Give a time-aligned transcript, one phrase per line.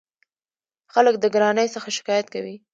[0.93, 2.55] خلک د ګرانۍ څخه شکایت کوي.